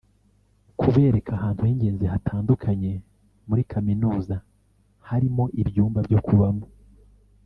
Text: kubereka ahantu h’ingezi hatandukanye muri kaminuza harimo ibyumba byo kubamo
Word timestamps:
kubereka 0.79 1.29
ahantu 1.37 1.59
h’ingezi 1.67 2.05
hatandukanye 2.13 2.91
muri 3.47 3.61
kaminuza 3.71 4.35
harimo 5.09 5.43
ibyumba 5.61 5.99
byo 6.07 6.19
kubamo 6.25 6.65